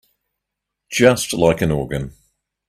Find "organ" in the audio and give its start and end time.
1.69-2.15